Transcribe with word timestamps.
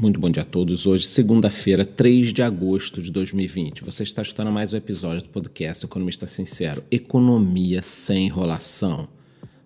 Muito 0.00 0.18
bom 0.18 0.30
dia 0.30 0.44
a 0.44 0.46
todos. 0.46 0.86
Hoje, 0.86 1.06
segunda-feira, 1.06 1.84
3 1.84 2.32
de 2.32 2.40
agosto 2.40 3.02
de 3.02 3.12
2020. 3.12 3.84
Você 3.84 4.02
está 4.02 4.22
escutando 4.22 4.50
mais 4.50 4.72
um 4.72 4.78
episódio 4.78 5.24
do 5.24 5.28
podcast 5.28 5.84
Economista 5.84 6.26
Sincero. 6.26 6.82
Economia 6.90 7.82
sem 7.82 8.24
enrolação. 8.24 9.06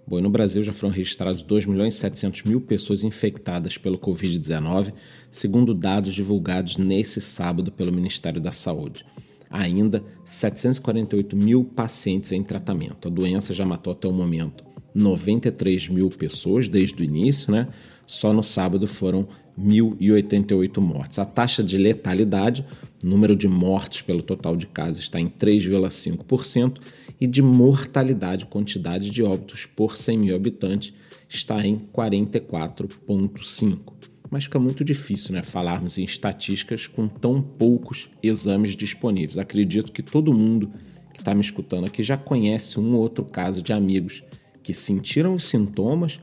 Bom, 0.04 0.20
no 0.20 0.28
Brasil 0.28 0.60
já 0.64 0.72
foram 0.72 0.92
registrados 0.92 1.40
2 1.40 1.66
milhões 1.66 1.94
700 1.94 2.42
mil 2.42 2.60
pessoas 2.60 3.04
infectadas 3.04 3.78
pelo 3.78 3.96
Covid-19, 3.96 4.92
segundo 5.30 5.72
dados 5.72 6.12
divulgados 6.12 6.78
nesse 6.78 7.20
sábado 7.20 7.70
pelo 7.70 7.92
Ministério 7.92 8.40
da 8.40 8.50
Saúde. 8.50 9.06
Ainda 9.48 10.02
748 10.24 11.36
mil 11.36 11.64
pacientes 11.64 12.32
em 12.32 12.42
tratamento. 12.42 13.06
A 13.06 13.10
doença 13.10 13.54
já 13.54 13.64
matou 13.64 13.92
até 13.92 14.08
o 14.08 14.12
momento 14.12 14.64
93 14.94 15.88
mil 15.88 16.08
pessoas 16.08 16.66
desde 16.66 17.00
o 17.02 17.04
início, 17.04 17.52
né? 17.52 17.68
Só 18.06 18.32
no 18.32 18.42
sábado 18.42 18.86
foram 18.86 19.26
1.088 19.58 20.80
mortes. 20.80 21.18
A 21.18 21.24
taxa 21.24 21.62
de 21.62 21.78
letalidade, 21.78 22.66
número 23.02 23.34
de 23.36 23.48
mortes 23.48 24.02
pelo 24.02 24.22
total 24.22 24.54
de 24.56 24.66
casos, 24.66 24.98
está 24.98 25.18
em 25.20 25.28
3,5% 25.28 26.78
e 27.20 27.26
de 27.26 27.42
mortalidade, 27.42 28.46
quantidade 28.46 29.10
de 29.10 29.22
óbitos 29.22 29.66
por 29.66 29.96
100 29.96 30.18
mil 30.18 30.36
habitantes, 30.36 30.92
está 31.28 31.64
em 31.66 31.78
44,5%. 31.78 33.94
Mas 34.30 34.44
fica 34.44 34.58
muito 34.58 34.84
difícil 34.84 35.32
né, 35.32 35.42
falarmos 35.42 35.96
em 35.96 36.04
estatísticas 36.04 36.86
com 36.86 37.06
tão 37.06 37.40
poucos 37.40 38.10
exames 38.22 38.74
disponíveis. 38.74 39.38
Acredito 39.38 39.92
que 39.92 40.02
todo 40.02 40.34
mundo 40.34 40.70
que 41.12 41.20
está 41.20 41.34
me 41.34 41.40
escutando 41.40 41.86
aqui 41.86 42.02
já 42.02 42.16
conhece 42.16 42.80
um 42.80 42.94
ou 42.94 43.02
outro 43.02 43.24
caso 43.24 43.62
de 43.62 43.72
amigos 43.72 44.22
que 44.62 44.74
sentiram 44.74 45.34
os 45.34 45.44
sintomas, 45.44 46.18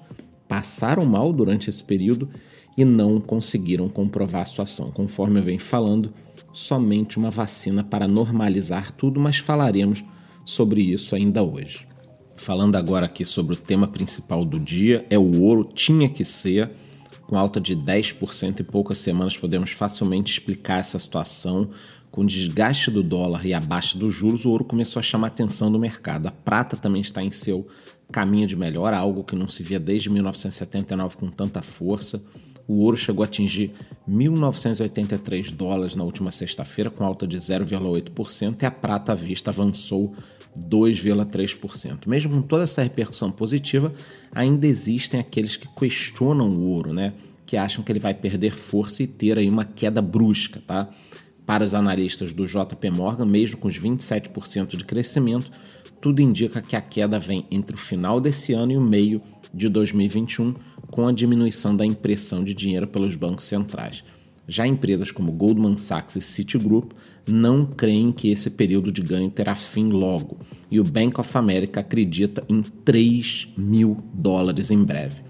passaram 0.51 1.05
mal 1.05 1.31
durante 1.31 1.69
esse 1.69 1.81
período 1.81 2.27
e 2.77 2.83
não 2.83 3.21
conseguiram 3.21 3.87
comprovar 3.87 4.41
a 4.41 4.45
situação. 4.45 4.91
Conforme 4.91 5.39
eu 5.39 5.43
venho 5.45 5.61
falando, 5.61 6.11
somente 6.51 7.17
uma 7.17 7.31
vacina 7.31 7.85
para 7.85 8.05
normalizar 8.05 8.91
tudo, 8.91 9.17
mas 9.17 9.38
falaremos 9.38 10.03
sobre 10.45 10.81
isso 10.81 11.16
ainda 11.16 11.41
hoje. 11.41 11.88
Falando 12.35 12.75
agora 12.75 13.05
aqui 13.05 13.23
sobre 13.23 13.53
o 13.53 13.58
tema 13.58 13.88
principal 13.88 14.43
do 14.43 14.59
dia, 14.59 15.05
é 15.09 15.17
o 15.17 15.39
ouro 15.39 15.63
tinha 15.73 16.09
que 16.09 16.25
ser. 16.25 16.69
Com 17.27 17.38
alta 17.38 17.61
de 17.61 17.73
10% 17.73 18.59
em 18.59 18.63
poucas 18.65 18.97
semanas, 18.97 19.38
podemos 19.38 19.71
facilmente 19.71 20.33
explicar 20.33 20.80
essa 20.80 20.99
situação. 20.99 21.69
Com 22.11 22.23
o 22.23 22.25
desgaste 22.25 22.91
do 22.91 23.02
dólar 23.02 23.45
e 23.45 23.53
a 23.53 23.59
baixa 23.61 23.97
dos 23.97 24.13
juros, 24.13 24.43
o 24.43 24.49
ouro 24.49 24.65
começou 24.65 24.99
a 24.99 25.03
chamar 25.03 25.27
a 25.27 25.30
atenção 25.30 25.71
do 25.71 25.80
mercado. 25.80 26.27
A 26.27 26.31
prata 26.31 26.75
também 26.75 27.02
está 27.02 27.23
em 27.23 27.31
seu 27.31 27.69
caminho 28.12 28.45
de 28.45 28.56
melhora, 28.56 28.98
algo 28.98 29.23
que 29.23 29.36
não 29.36 29.48
se 29.48 29.64
via 29.64 29.80
desde 29.80 30.09
1979 30.09 31.17
com 31.17 31.30
tanta 31.30 31.62
força. 31.62 32.22
O 32.67 32.84
ouro 32.84 32.95
chegou 32.95 33.23
a 33.23 33.26
atingir 33.26 33.73
1.983 34.09 35.52
dólares 35.52 35.95
na 35.95 36.04
última 36.04 36.32
sexta-feira, 36.32 36.89
com 36.89 37.04
alta 37.04 37.28
de 37.28 37.38
0,8%, 37.38 38.62
e 38.62 38.66
a 38.66 38.72
prata 38.72 39.12
à 39.12 39.16
vista 39.16 39.50
avançou 39.52 40.14
2,3%. 40.58 42.08
Mesmo 42.08 42.32
com 42.32 42.42
toda 42.42 42.64
essa 42.64 42.82
repercussão 42.82 43.32
positiva, 43.32 43.94
ainda 44.34 44.67
existem 44.67 45.20
aqueles 45.20 45.58
que 45.58 45.67
questionam 45.67 46.50
o 46.50 46.62
ouro, 46.62 46.94
né? 46.94 47.14
Que 47.45 47.58
acham 47.58 47.84
que 47.84 47.92
ele 47.92 48.00
vai 48.00 48.14
perder 48.14 48.54
força 48.54 49.04
e 49.04 49.08
ter 49.08 49.38
aí 49.38 49.50
uma 49.50 49.66
queda 49.66 50.02
brusca, 50.02 50.62
tá? 50.66 50.89
Para 51.45 51.64
os 51.64 51.73
analistas 51.73 52.32
do 52.32 52.45
JP 52.45 52.89
Morgan, 52.92 53.26
mesmo 53.26 53.58
com 53.58 53.67
os 53.67 53.80
27% 53.80 54.78
de 54.78 54.86
crescimento, 54.86 55.52
tudo 56.02 56.19
indica 56.19 56.61
que 56.61 56.75
a 56.75 56.81
queda 56.81 57.19
vem 57.19 57.45
entre 57.52 57.75
o 57.75 57.80
final 57.80 58.19
desse 58.19 58.53
ano 58.53 58.71
e 58.71 58.77
o 58.77 58.81
meio 58.81 59.21
de 59.53 59.69
2021, 59.69 60.53
com 60.89 61.08
a 61.08 61.11
diminuição 61.11 61.75
da 61.75 61.85
impressão 61.85 62.43
de 62.43 62.55
dinheiro 62.55 62.88
pelos 62.88 63.16
bancos 63.16 63.45
centrais. 63.45 64.03
Já 64.47 64.66
empresas 64.66 65.11
como 65.11 65.31
Goldman 65.31 65.77
Sachs 65.77 66.16
e 66.16 66.21
Citigroup 66.21 66.91
não 67.27 67.66
creem 67.66 68.11
que 68.11 68.31
esse 68.31 68.49
período 68.49 68.91
de 68.91 69.02
ganho 69.02 69.30
terá 69.30 69.55
fim 69.55 69.89
logo, 69.89 70.39
e 70.69 70.80
o 70.80 70.83
Bank 70.83 71.19
of 71.19 71.38
America 71.38 71.80
acredita 71.80 72.43
em 72.49 72.61
3 72.61 73.49
mil 73.55 73.97
dólares 74.11 74.71
em 74.71 74.83
breve. 74.83 75.21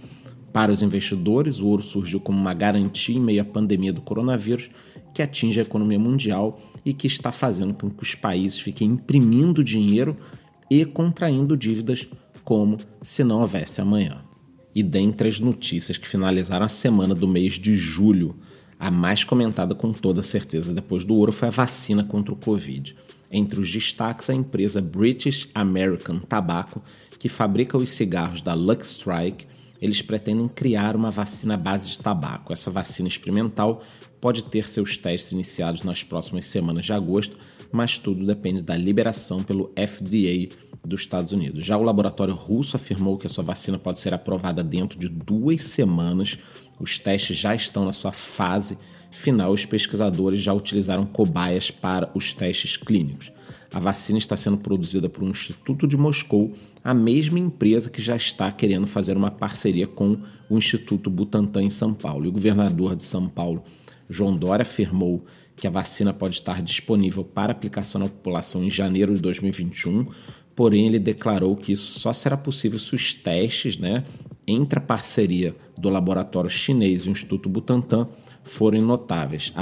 Para 0.53 0.71
os 0.71 0.81
investidores, 0.81 1.59
o 1.59 1.67
ouro 1.67 1.83
surgiu 1.83 2.19
como 2.19 2.39
uma 2.39 2.53
garantia 2.53 3.15
em 3.15 3.21
meio 3.21 3.41
à 3.41 3.45
pandemia 3.45 3.91
do 3.91 4.01
coronavírus 4.01 4.69
que 5.13 5.21
atinge 5.21 5.59
a 5.59 5.63
economia 5.63 5.99
mundial 5.99 6.59
e 6.85 6.93
que 6.93 7.07
está 7.07 7.31
fazendo 7.31 7.73
com 7.73 7.89
que 7.89 8.03
os 8.03 8.15
países 8.15 8.59
fiquem 8.59 8.91
imprimindo 8.91 9.63
dinheiro 9.63 10.15
e 10.71 10.85
contraindo 10.85 11.57
dívidas 11.57 12.07
como 12.45 12.77
se 13.01 13.25
não 13.25 13.41
houvesse 13.41 13.81
amanhã. 13.81 14.19
E 14.73 14.81
dentre 14.81 15.27
as 15.27 15.37
notícias 15.37 15.97
que 15.97 16.07
finalizaram 16.07 16.65
a 16.65 16.69
semana 16.69 17.13
do 17.13 17.27
mês 17.27 17.55
de 17.55 17.75
julho, 17.75 18.37
a 18.79 18.89
mais 18.89 19.25
comentada 19.25 19.75
com 19.75 19.91
toda 19.91 20.23
certeza 20.23 20.73
depois 20.73 21.03
do 21.03 21.13
ouro 21.13 21.33
foi 21.33 21.49
a 21.49 21.51
vacina 21.51 22.05
contra 22.05 22.33
o 22.33 22.37
Covid. 22.37 22.95
Entre 23.29 23.59
os 23.59 23.69
destaques, 23.69 24.29
a 24.29 24.33
empresa 24.33 24.79
British 24.79 25.49
American 25.53 26.19
Tobacco, 26.19 26.81
que 27.19 27.27
fabrica 27.27 27.77
os 27.77 27.89
cigarros 27.89 28.41
da 28.41 28.53
Lux 28.53 28.91
Strike, 28.91 29.45
eles 29.81 30.01
pretendem 30.01 30.47
criar 30.47 30.95
uma 30.95 31.11
vacina 31.11 31.55
à 31.55 31.57
base 31.57 31.89
de 31.89 31.99
tabaco. 31.99 32.53
Essa 32.53 32.71
vacina 32.71 33.09
experimental 33.09 33.83
pode 34.21 34.45
ter 34.45 34.69
seus 34.69 34.95
testes 34.95 35.33
iniciados 35.33 35.83
nas 35.83 36.01
próximas 36.01 36.45
semanas 36.45 36.85
de 36.85 36.93
agosto, 36.93 37.35
mas 37.71 37.97
tudo 37.97 38.25
depende 38.25 38.61
da 38.61 38.75
liberação 38.75 39.43
pelo 39.43 39.71
FDA 39.75 40.55
dos 40.85 41.01
Estados 41.01 41.31
Unidos. 41.31 41.63
Já 41.63 41.77
o 41.77 41.83
laboratório 41.83 42.33
russo 42.33 42.75
afirmou 42.75 43.17
que 43.17 43.27
a 43.27 43.29
sua 43.29 43.43
vacina 43.43 43.77
pode 43.77 43.99
ser 43.99 44.13
aprovada 44.13 44.63
dentro 44.63 44.99
de 44.99 45.07
duas 45.07 45.63
semanas. 45.63 46.37
Os 46.79 46.97
testes 46.97 47.37
já 47.37 47.53
estão 47.53 47.85
na 47.85 47.93
sua 47.93 48.11
fase 48.11 48.77
final. 49.11 49.51
Os 49.51 49.65
pesquisadores 49.65 50.41
já 50.41 50.53
utilizaram 50.53 51.03
cobaias 51.03 51.69
para 51.69 52.09
os 52.15 52.33
testes 52.33 52.77
clínicos. 52.77 53.31
A 53.73 53.79
vacina 53.79 54.17
está 54.17 54.35
sendo 54.35 54.57
produzida 54.57 55.07
por 55.07 55.23
um 55.23 55.29
instituto 55.29 55.87
de 55.87 55.95
Moscou, 55.95 56.51
a 56.83 56.93
mesma 56.93 57.39
empresa 57.39 57.89
que 57.89 58.01
já 58.01 58.17
está 58.17 58.51
querendo 58.51 58.85
fazer 58.85 59.15
uma 59.15 59.31
parceria 59.31 59.87
com 59.87 60.17
o 60.49 60.57
Instituto 60.57 61.09
Butantan 61.09 61.63
em 61.63 61.69
São 61.69 61.93
Paulo. 61.93 62.25
E 62.25 62.27
o 62.27 62.31
governador 62.33 62.97
de 62.97 63.03
São 63.03 63.29
Paulo, 63.29 63.63
João 64.11 64.35
Dória, 64.35 64.63
afirmou 64.63 65.21
que 65.55 65.65
a 65.65 65.69
vacina 65.69 66.13
pode 66.13 66.35
estar 66.35 66.61
disponível 66.61 67.23
para 67.23 67.51
aplicação 67.51 67.99
na 67.99 68.07
população 68.07 68.63
em 68.63 68.69
janeiro 68.69 69.13
de 69.13 69.21
2021, 69.21 70.05
porém 70.55 70.87
ele 70.87 70.99
declarou 70.99 71.55
que 71.55 71.71
isso 71.71 71.99
só 71.99 72.11
será 72.11 72.35
possível 72.35 72.77
se 72.77 72.93
os 72.93 73.13
testes, 73.13 73.77
né, 73.77 74.03
entre 74.47 74.79
a 74.79 74.81
parceria 74.81 75.55
do 75.77 75.89
laboratório 75.89 76.49
chinês 76.49 77.03
e 77.03 77.09
o 77.09 77.11
Instituto 77.11 77.47
Butantan 77.47 78.07
forem 78.43 78.81
notáveis. 78.81 79.53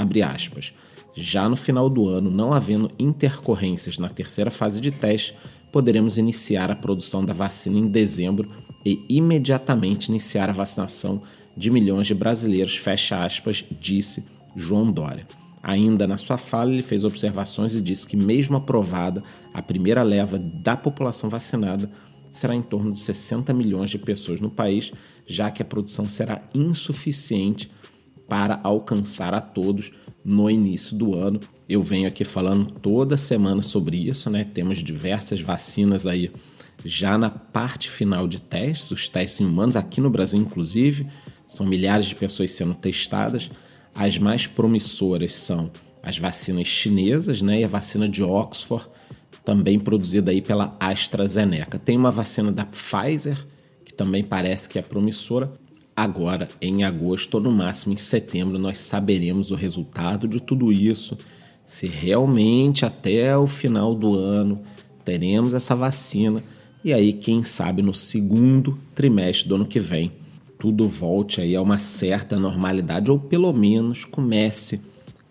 Já 1.14 1.48
no 1.48 1.56
final 1.56 1.88
do 1.88 2.08
ano, 2.08 2.30
não 2.30 2.52
havendo 2.52 2.90
intercorrências 2.98 3.98
na 3.98 4.08
terceira 4.08 4.50
fase 4.50 4.80
de 4.80 4.90
teste, 4.90 5.36
poderemos 5.70 6.18
iniciar 6.18 6.70
a 6.70 6.76
produção 6.76 7.24
da 7.24 7.32
vacina 7.32 7.78
em 7.78 7.86
dezembro 7.86 8.50
e 8.84 9.04
imediatamente 9.08 10.08
iniciar 10.08 10.48
a 10.48 10.54
vacinação 10.54 11.22
de 11.56 11.70
milhões 11.70 12.06
de 12.06 12.14
brasileiros, 12.14 12.76
fecha 12.76 13.22
aspas, 13.22 13.64
disse 13.78 14.24
João 14.56 14.90
Dória. 14.90 15.26
Ainda 15.62 16.06
na 16.06 16.16
sua 16.16 16.38
fala, 16.38 16.72
ele 16.72 16.82
fez 16.82 17.04
observações 17.04 17.74
e 17.74 17.82
disse 17.82 18.06
que, 18.06 18.16
mesmo 18.16 18.56
aprovada 18.56 19.22
a 19.52 19.60
primeira 19.60 20.02
leva 20.02 20.38
da 20.38 20.76
população 20.76 21.28
vacinada, 21.28 21.90
será 22.30 22.54
em 22.54 22.62
torno 22.62 22.92
de 22.92 23.00
60 23.00 23.52
milhões 23.52 23.90
de 23.90 23.98
pessoas 23.98 24.40
no 24.40 24.50
país, 24.50 24.90
já 25.26 25.50
que 25.50 25.62
a 25.62 25.64
produção 25.64 26.08
será 26.08 26.42
insuficiente 26.54 27.70
para 28.28 28.60
alcançar 28.62 29.34
a 29.34 29.40
todos 29.40 29.92
no 30.24 30.48
início 30.48 30.96
do 30.96 31.14
ano. 31.14 31.40
Eu 31.68 31.82
venho 31.82 32.08
aqui 32.08 32.24
falando 32.24 32.72
toda 32.80 33.16
semana 33.16 33.60
sobre 33.60 33.96
isso, 33.96 34.30
né? 34.30 34.44
Temos 34.44 34.78
diversas 34.78 35.40
vacinas 35.40 36.06
aí 36.06 36.30
já 36.84 37.18
na 37.18 37.30
parte 37.30 37.90
final 37.90 38.26
de 38.26 38.40
testes, 38.40 38.90
os 38.90 39.08
testes 39.08 39.40
em 39.40 39.44
humanos, 39.44 39.76
aqui 39.76 40.00
no 40.00 40.10
Brasil, 40.10 40.38
inclusive, 40.38 41.06
são 41.46 41.66
milhares 41.66 42.06
de 42.06 42.14
pessoas 42.14 42.50
sendo 42.52 42.74
testadas. 42.74 43.50
As 43.94 44.18
mais 44.18 44.46
promissoras 44.46 45.34
são 45.34 45.70
as 46.02 46.18
vacinas 46.18 46.66
chinesas 46.66 47.42
né, 47.42 47.60
e 47.60 47.64
a 47.64 47.68
vacina 47.68 48.08
de 48.08 48.22
Oxford, 48.22 48.86
também 49.44 49.78
produzida 49.78 50.30
aí 50.30 50.40
pela 50.40 50.76
AstraZeneca. 50.78 51.78
Tem 51.78 51.96
uma 51.96 52.10
vacina 52.10 52.52
da 52.52 52.64
Pfizer, 52.64 53.38
que 53.84 53.92
também 53.92 54.24
parece 54.24 54.68
que 54.68 54.78
é 54.78 54.82
promissora. 54.82 55.52
Agora, 55.96 56.48
em 56.60 56.84
agosto 56.84 57.34
ou 57.34 57.40
no 57.40 57.50
máximo 57.50 57.92
em 57.92 57.96
setembro, 57.96 58.58
nós 58.58 58.78
saberemos 58.78 59.50
o 59.50 59.54
resultado 59.54 60.28
de 60.28 60.40
tudo 60.40 60.72
isso, 60.72 61.18
se 61.66 61.86
realmente 61.86 62.84
até 62.84 63.36
o 63.36 63.46
final 63.46 63.94
do 63.94 64.14
ano 64.14 64.58
teremos 65.04 65.52
essa 65.52 65.74
vacina. 65.74 66.42
E 66.84 66.92
aí, 66.92 67.12
quem 67.12 67.42
sabe 67.42 67.82
no 67.82 67.92
segundo 67.92 68.78
trimestre 68.94 69.48
do 69.48 69.56
ano 69.56 69.66
que 69.66 69.80
vem, 69.80 70.12
tudo 70.60 70.86
volte 70.86 71.40
aí 71.40 71.56
a 71.56 71.62
uma 71.62 71.78
certa 71.78 72.38
normalidade 72.38 73.10
ou 73.10 73.18
pelo 73.18 73.50
menos 73.50 74.04
comece 74.04 74.82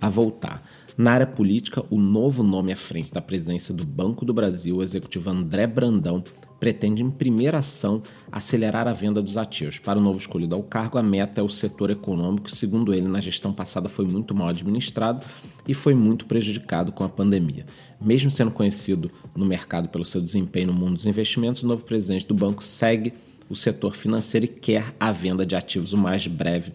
a 0.01 0.09
voltar. 0.09 0.61
Na 0.97 1.11
área 1.11 1.27
política, 1.27 1.85
o 1.89 1.97
novo 1.97 2.43
nome 2.43 2.73
à 2.73 2.75
frente 2.75 3.13
da 3.13 3.21
presidência 3.21 3.73
do 3.73 3.85
Banco 3.85 4.25
do 4.25 4.33
Brasil, 4.33 4.77
o 4.77 4.83
executivo 4.83 5.29
André 5.29 5.67
Brandão, 5.67 6.23
pretende, 6.59 7.01
em 7.01 7.09
primeira 7.09 7.59
ação, 7.59 8.01
acelerar 8.29 8.87
a 8.87 8.91
venda 8.91 9.21
dos 9.21 9.37
ativos. 9.37 9.79
Para 9.79 9.97
o 9.97 10.01
novo 10.01 10.17
escolhido 10.17 10.55
ao 10.55 10.63
cargo, 10.63 10.97
a 10.97 11.03
meta 11.03 11.39
é 11.39 11.43
o 11.43 11.47
setor 11.47 11.89
econômico, 11.89 12.51
segundo 12.51 12.93
ele, 12.93 13.07
na 13.07 13.21
gestão 13.21 13.53
passada 13.53 13.87
foi 13.87 14.05
muito 14.05 14.35
mal 14.35 14.49
administrado 14.49 15.25
e 15.67 15.73
foi 15.73 15.93
muito 15.93 16.25
prejudicado 16.25 16.91
com 16.91 17.03
a 17.03 17.09
pandemia. 17.09 17.65
Mesmo 18.01 18.29
sendo 18.29 18.51
conhecido 18.51 19.09
no 19.35 19.45
mercado 19.45 19.87
pelo 19.87 20.03
seu 20.03 20.19
desempenho 20.19 20.67
no 20.67 20.73
mundo 20.73 20.95
dos 20.95 21.05
investimentos, 21.05 21.63
o 21.63 21.67
novo 21.67 21.83
presidente 21.83 22.27
do 22.27 22.33
banco 22.33 22.61
segue 22.61 23.13
o 23.49 23.55
setor 23.55 23.95
financeiro 23.95 24.45
e 24.45 24.49
quer 24.49 24.93
a 24.99 25.11
venda 25.11 25.45
de 25.45 25.55
ativos 25.55 25.93
o 25.93 25.97
mais 25.97 26.27
breve 26.27 26.71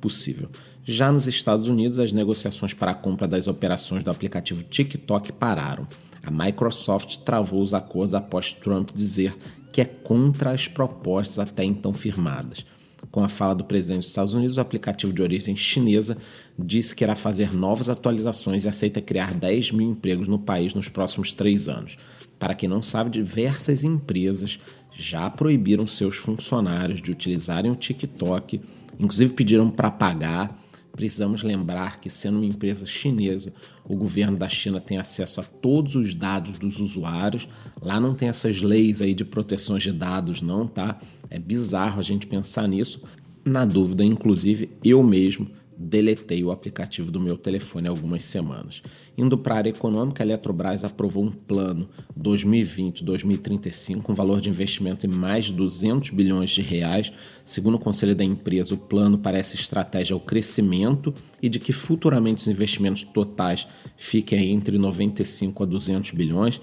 possível. 0.00 0.48
Já 0.84 1.12
nos 1.12 1.26
Estados 1.26 1.68
Unidos, 1.68 1.98
as 1.98 2.12
negociações 2.12 2.72
para 2.72 2.92
a 2.92 2.94
compra 2.94 3.28
das 3.28 3.46
operações 3.46 4.02
do 4.02 4.10
aplicativo 4.10 4.62
TikTok 4.62 5.32
pararam. 5.32 5.86
A 6.22 6.30
Microsoft 6.30 7.18
travou 7.18 7.60
os 7.60 7.74
acordos 7.74 8.14
após 8.14 8.52
Trump 8.52 8.90
dizer 8.94 9.36
que 9.70 9.80
é 9.80 9.84
contra 9.84 10.50
as 10.50 10.66
propostas 10.66 11.38
até 11.38 11.64
então 11.64 11.92
firmadas. 11.92 12.64
Com 13.10 13.22
a 13.22 13.28
fala 13.28 13.54
do 13.54 13.64
presidente 13.64 14.00
dos 14.00 14.08
Estados 14.08 14.34
Unidos, 14.34 14.56
o 14.56 14.60
aplicativo 14.60 15.12
de 15.12 15.22
origem 15.22 15.54
chinesa 15.56 16.16
disse 16.58 16.94
que 16.94 17.04
irá 17.04 17.14
fazer 17.14 17.54
novas 17.54 17.88
atualizações 17.88 18.64
e 18.64 18.68
aceita 18.68 19.00
criar 19.00 19.34
10 19.34 19.72
mil 19.72 19.90
empregos 19.90 20.26
no 20.26 20.38
país 20.38 20.74
nos 20.74 20.88
próximos 20.88 21.32
três 21.32 21.68
anos. 21.68 21.96
Para 22.38 22.54
quem 22.54 22.68
não 22.68 22.82
sabe, 22.82 23.10
diversas 23.10 23.84
empresas 23.84 24.58
já 24.98 25.30
proibiram 25.30 25.86
seus 25.86 26.16
funcionários 26.16 27.00
de 27.00 27.10
utilizarem 27.10 27.70
o 27.70 27.76
TikTok, 27.76 28.60
inclusive 28.98 29.32
pediram 29.32 29.70
para 29.70 29.90
pagar 29.90 30.54
Precisamos 30.98 31.44
lembrar 31.44 32.00
que, 32.00 32.10
sendo 32.10 32.38
uma 32.38 32.44
empresa 32.44 32.84
chinesa, 32.84 33.52
o 33.88 33.96
governo 33.96 34.36
da 34.36 34.48
China 34.48 34.80
tem 34.80 34.98
acesso 34.98 35.40
a 35.40 35.44
todos 35.44 35.94
os 35.94 36.12
dados 36.12 36.56
dos 36.56 36.80
usuários. 36.80 37.48
Lá 37.80 38.00
não 38.00 38.16
tem 38.16 38.28
essas 38.28 38.60
leis 38.60 39.00
aí 39.00 39.14
de 39.14 39.24
proteções 39.24 39.84
de 39.84 39.92
dados, 39.92 40.42
não, 40.42 40.66
tá? 40.66 40.98
É 41.30 41.38
bizarro 41.38 42.00
a 42.00 42.02
gente 42.02 42.26
pensar 42.26 42.66
nisso. 42.66 43.00
Na 43.44 43.64
dúvida, 43.64 44.02
inclusive, 44.02 44.70
eu 44.84 45.00
mesmo 45.00 45.46
deletei 45.78 46.42
o 46.42 46.50
aplicativo 46.50 47.12
do 47.12 47.20
meu 47.20 47.38
telefone 47.38 47.86
há 47.86 47.90
algumas 47.90 48.24
semanas. 48.24 48.82
Indo 49.16 49.38
para 49.38 49.54
a 49.54 49.58
área 49.58 49.70
econômica, 49.70 50.22
a 50.22 50.26
Eletrobras 50.26 50.82
aprovou 50.82 51.24
um 51.24 51.30
plano 51.30 51.88
2020-2035 52.18 54.02
com 54.02 54.14
valor 54.14 54.40
de 54.40 54.50
investimento 54.50 55.06
em 55.06 55.10
mais 55.10 55.44
de 55.46 55.52
200 55.52 56.10
bilhões 56.10 56.50
de 56.50 56.62
reais. 56.62 57.12
Segundo 57.44 57.76
o 57.76 57.78
conselho 57.78 58.16
da 58.16 58.24
empresa, 58.24 58.74
o 58.74 58.78
plano 58.78 59.18
parece 59.18 59.54
estratégia 59.54 60.14
ao 60.14 60.20
crescimento 60.20 61.14
e 61.40 61.48
de 61.48 61.60
que 61.60 61.72
futuramente 61.72 62.42
os 62.42 62.48
investimentos 62.48 63.04
totais 63.04 63.68
fiquem 63.96 64.52
entre 64.52 64.76
95 64.76 65.62
a 65.62 65.66
200 65.66 66.10
bilhões. 66.10 66.60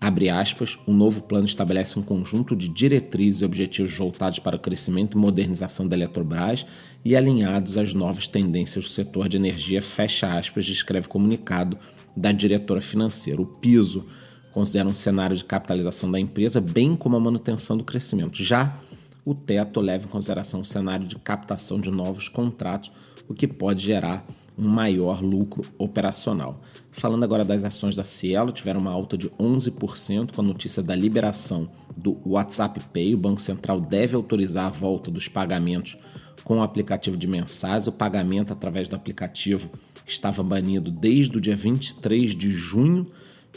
Abre 0.00 0.30
aspas, 0.30 0.78
o 0.86 0.92
novo 0.92 1.26
plano 1.26 1.46
estabelece 1.46 1.98
um 1.98 2.02
conjunto 2.02 2.54
de 2.54 2.68
diretrizes 2.68 3.40
e 3.40 3.44
objetivos 3.44 3.96
voltados 3.96 4.38
para 4.38 4.56
o 4.56 4.60
crescimento 4.60 5.18
e 5.18 5.20
modernização 5.20 5.88
da 5.88 5.96
Eletrobras 5.96 6.64
e 7.04 7.16
alinhados 7.16 7.76
às 7.76 7.92
novas 7.92 8.28
tendências 8.28 8.84
do 8.84 8.90
setor 8.90 9.28
de 9.28 9.36
energia, 9.36 9.82
fecha 9.82 10.38
aspas, 10.38 10.64
descreve 10.64 11.08
comunicado 11.08 11.76
da 12.16 12.30
diretora 12.30 12.80
financeira. 12.80 13.42
O 13.42 13.46
piso 13.46 14.06
considera 14.52 14.88
um 14.88 14.94
cenário 14.94 15.36
de 15.36 15.44
capitalização 15.44 16.10
da 16.10 16.20
empresa, 16.20 16.60
bem 16.60 16.94
como 16.94 17.16
a 17.16 17.20
manutenção 17.20 17.76
do 17.76 17.84
crescimento. 17.84 18.42
Já 18.42 18.78
o 19.24 19.34
teto 19.34 19.80
leva 19.80 20.06
em 20.06 20.08
consideração 20.08 20.60
o 20.60 20.64
cenário 20.64 21.06
de 21.06 21.16
captação 21.16 21.80
de 21.80 21.90
novos 21.90 22.28
contratos, 22.28 22.90
o 23.28 23.34
que 23.34 23.48
pode 23.48 23.84
gerar 23.84 24.24
um 24.58 24.68
maior 24.68 25.22
lucro 25.22 25.64
operacional. 25.78 26.56
Falando 26.90 27.22
agora 27.22 27.44
das 27.44 27.62
ações 27.62 27.94
da 27.94 28.02
Cielo, 28.02 28.50
tiveram 28.50 28.80
uma 28.80 28.90
alta 28.90 29.16
de 29.16 29.30
11% 29.30 30.32
com 30.32 30.40
a 30.40 30.44
notícia 30.44 30.82
da 30.82 30.96
liberação 30.96 31.66
do 31.96 32.20
WhatsApp 32.26 32.80
Pay. 32.92 33.14
O 33.14 33.18
Banco 33.18 33.40
Central 33.40 33.80
deve 33.80 34.16
autorizar 34.16 34.66
a 34.66 34.70
volta 34.70 35.10
dos 35.10 35.28
pagamentos 35.28 35.96
com 36.42 36.58
o 36.58 36.62
aplicativo 36.62 37.16
de 37.16 37.28
mensais. 37.28 37.86
O 37.86 37.92
pagamento 37.92 38.52
através 38.52 38.88
do 38.88 38.96
aplicativo 38.96 39.70
estava 40.04 40.42
banido 40.42 40.90
desde 40.90 41.36
o 41.36 41.40
dia 41.40 41.54
23 41.54 42.34
de 42.34 42.50
junho 42.52 43.06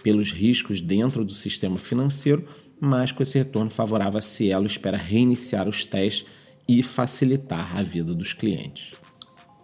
pelos 0.03 0.31
riscos 0.31 0.81
dentro 0.81 1.25
do 1.25 1.33
sistema 1.33 1.77
financeiro, 1.77 2.43
mas 2.79 3.11
com 3.11 3.23
esse 3.23 3.37
retorno 3.37 3.69
favorável, 3.69 4.19
a 4.19 4.21
Cielo 4.21 4.65
espera 4.65 4.97
reiniciar 4.97 5.67
os 5.67 5.85
testes 5.85 6.25
e 6.67 6.83
facilitar 6.83 7.75
a 7.77 7.83
vida 7.83 8.13
dos 8.13 8.33
clientes. 8.33 8.91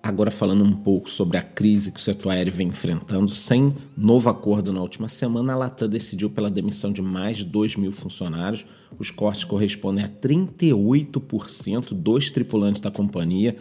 Agora 0.07 0.31
falando 0.31 0.63
um 0.63 0.71
pouco 0.71 1.09
sobre 1.09 1.37
a 1.37 1.41
crise 1.41 1.91
que 1.91 1.99
o 1.99 2.01
setor 2.01 2.31
aéreo 2.31 2.53
vem 2.53 2.69
enfrentando, 2.69 3.29
sem 3.29 3.75
novo 3.97 4.29
acordo 4.29 4.71
na 4.71 4.79
última 4.79 5.09
semana, 5.09 5.51
a 5.51 5.57
Latam 5.57 5.89
decidiu 5.89 6.29
pela 6.29 6.49
demissão 6.49 6.93
de 6.93 7.01
mais 7.01 7.39
de 7.39 7.43
2 7.43 7.75
mil 7.75 7.91
funcionários. 7.91 8.65
Os 8.97 9.11
cortes 9.11 9.43
correspondem 9.43 10.05
a 10.05 10.07
38% 10.07 11.89
dos 11.91 12.31
tripulantes 12.31 12.79
da 12.79 12.89
companhia. 12.89 13.57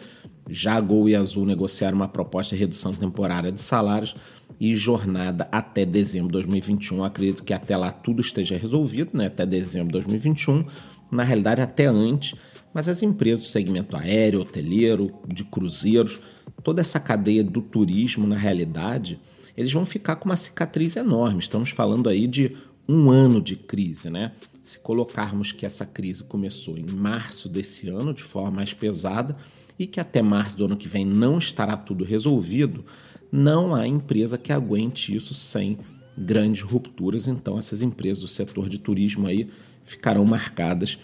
Já 0.49 0.75
a 0.75 0.79
Gol 0.79 1.09
e 1.09 1.17
a 1.17 1.19
Azul 1.19 1.45
negociaram 1.45 1.97
uma 1.97 2.07
proposta 2.07 2.55
de 2.55 2.61
redução 2.61 2.93
temporária 2.93 3.51
de 3.51 3.59
salários 3.59 4.15
e 4.57 4.73
jornada 4.73 5.49
até 5.51 5.85
dezembro 5.85 6.27
de 6.27 6.33
2021. 6.33 7.03
acredito 7.03 7.43
que 7.43 7.53
até 7.53 7.75
lá 7.75 7.91
tudo 7.91 8.21
esteja 8.21 8.55
resolvido, 8.55 9.11
né? 9.13 9.25
até 9.25 9.45
dezembro 9.45 9.87
de 9.87 9.99
2021. 9.99 10.63
Na 11.11 11.25
realidade, 11.25 11.61
até 11.61 11.87
antes, 11.87 12.35
mas 12.73 12.87
as 12.87 13.03
empresas 13.03 13.41
do 13.41 13.47
segmento 13.47 13.97
aéreo, 13.97 14.39
hoteleiro, 14.39 15.11
de 15.27 15.43
cruzeiros, 15.43 16.19
toda 16.63 16.81
essa 16.81 16.99
cadeia 16.99 17.43
do 17.43 17.61
turismo, 17.61 18.27
na 18.27 18.35
realidade, 18.35 19.19
eles 19.55 19.71
vão 19.71 19.85
ficar 19.85 20.15
com 20.17 20.25
uma 20.25 20.35
cicatriz 20.35 20.95
enorme. 20.95 21.39
Estamos 21.39 21.69
falando 21.69 22.09
aí 22.09 22.27
de 22.27 22.55
um 22.87 23.09
ano 23.09 23.41
de 23.41 23.55
crise, 23.55 24.09
né? 24.09 24.31
Se 24.61 24.79
colocarmos 24.79 25.51
que 25.51 25.65
essa 25.65 25.85
crise 25.85 26.23
começou 26.23 26.77
em 26.77 26.85
março 26.85 27.49
desse 27.49 27.89
ano, 27.89 28.13
de 28.13 28.23
forma 28.23 28.51
mais 28.51 28.73
pesada, 28.73 29.35
e 29.79 29.85
que 29.85 29.99
até 29.99 30.21
março 30.21 30.57
do 30.57 30.65
ano 30.65 30.77
que 30.77 30.87
vem 30.87 31.05
não 31.05 31.37
estará 31.37 31.77
tudo 31.77 32.03
resolvido, 32.03 32.83
não 33.31 33.75
há 33.75 33.87
empresa 33.87 34.37
que 34.37 34.51
aguente 34.51 35.15
isso 35.15 35.33
sem 35.33 35.77
grandes 36.17 36.61
rupturas. 36.61 37.27
Então, 37.27 37.57
essas 37.57 37.81
empresas 37.81 38.21
do 38.21 38.27
setor 38.27 38.69
de 38.69 38.77
turismo 38.77 39.27
aí 39.27 39.49
ficarão 39.85 40.25
marcadas 40.25 40.97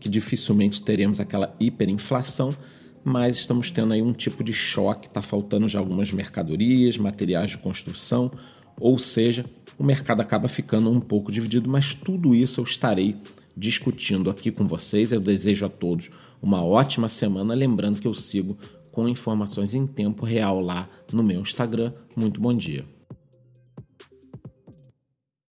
que 0.00 0.08
dificilmente 0.08 0.82
teremos 0.82 1.20
aquela 1.20 1.54
hiperinflação, 1.60 2.56
mas 3.04 3.36
estamos 3.36 3.70
tendo 3.70 3.92
aí 3.92 4.02
um 4.02 4.12
tipo 4.12 4.42
de 4.42 4.52
choque, 4.52 5.06
está 5.06 5.22
faltando 5.22 5.68
já 5.68 5.78
algumas 5.78 6.10
mercadorias, 6.10 6.96
materiais 6.96 7.50
de 7.50 7.58
construção, 7.58 8.30
ou 8.78 8.98
seja, 8.98 9.44
o 9.78 9.84
mercado 9.84 10.20
acaba 10.20 10.48
ficando 10.48 10.90
um 10.90 11.00
pouco 11.00 11.30
dividido, 11.30 11.70
mas 11.70 11.94
tudo 11.94 12.34
isso 12.34 12.60
eu 12.60 12.64
estarei 12.64 13.16
discutindo 13.56 14.30
aqui 14.30 14.50
com 14.50 14.66
vocês. 14.66 15.12
Eu 15.12 15.20
desejo 15.20 15.66
a 15.66 15.68
todos 15.68 16.10
uma 16.42 16.64
ótima 16.64 17.08
semana, 17.08 17.54
lembrando 17.54 18.00
que 18.00 18.08
eu 18.08 18.14
sigo 18.14 18.56
com 18.90 19.08
informações 19.08 19.74
em 19.74 19.86
tempo 19.86 20.24
real 20.24 20.60
lá 20.60 20.86
no 21.12 21.22
meu 21.22 21.40
Instagram. 21.40 21.92
Muito 22.16 22.40
bom 22.40 22.54
dia. 22.54 22.84